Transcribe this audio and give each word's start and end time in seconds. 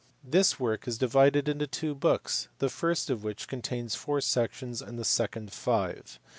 This 0.23 0.59
work 0.59 0.87
is 0.87 0.97
divided 0.97 1.47
into 1.47 1.67
two 1.67 1.93
books, 1.93 2.47
the 2.57 2.69
first 2.69 3.11
of 3.11 3.23
which 3.23 3.47
contains 3.47 3.93
four 3.93 4.19
sections 4.19 4.81
and 4.81 4.97
the 4.97 5.05
second 5.05 5.53
five. 5.53 6.17